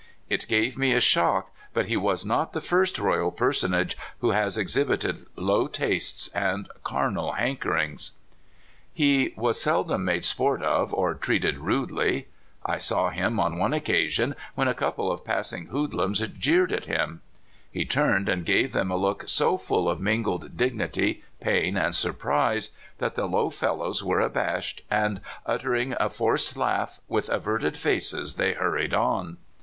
It 0.31 0.47
gave 0.47 0.79
me 0.79 0.93
a 0.93 0.99
shock, 0.99 1.51
but 1.75 1.85
he 1.85 1.95
was 1.95 2.25
not 2.25 2.53
the 2.53 2.59
first 2.59 2.97
royal 2.97 3.31
personage 3.31 3.95
who 4.17 4.31
has 4.31 4.57
exhibited 4.57 5.27
low 5.35 5.67
tastes 5.67 6.27
and 6.29 6.67
carnal 6.83 7.33
hankerings. 7.33 8.09
He 8.91 9.31
was 9.37 9.61
seldom 9.61 10.03
made 10.03 10.25
sport 10.25 10.63
of 10.63 10.91
or 10.91 11.13
treated 11.13 11.59
rudely. 11.59 11.85
THE 11.95 12.15
EMPEROR 12.15 12.33
NORTON. 12.39 12.67
2I9 12.67 12.73
I 12.73 12.77
saw 12.79 13.09
him 13.11 13.39
on 13.39 13.57
one 13.59 13.73
occasion 13.73 14.35
when 14.55 14.67
a 14.67 14.73
couple 14.73 15.11
of 15.11 15.23
pass 15.23 15.53
ing 15.53 15.67
hoodlums 15.67 16.21
jeered 16.29 16.71
at 16.71 16.85
him. 16.85 17.21
He 17.71 17.85
turned 17.85 18.27
and 18.27 18.43
gave 18.43 18.71
them 18.71 18.89
a 18.89 18.97
look 18.97 19.25
so 19.27 19.55
full 19.55 19.87
of 19.87 19.99
mingled 20.01 20.57
dignity, 20.57 21.21
pain, 21.39 21.77
and 21.77 21.93
surprise 21.93 22.71
that 22.97 23.13
the 23.13 23.27
low 23.27 23.51
fellows 23.51 24.03
were 24.03 24.19
abashed, 24.19 24.81
and 24.89 25.21
uttering 25.45 25.93
a 25.99 26.09
forced 26.09 26.57
laugh, 26.57 27.01
with 27.07 27.29
averted 27.29 27.77
faces 27.77 28.33
they 28.33 28.53
hurried 28.53 28.95
on. 28.95 29.37